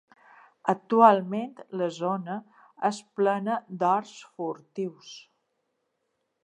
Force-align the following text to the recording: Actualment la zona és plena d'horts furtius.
Actualment 0.71 1.51
la 1.81 1.89
zona 1.97 2.39
és 2.91 3.03
plena 3.21 3.59
d'horts 3.83 4.17
furtius. 4.39 5.11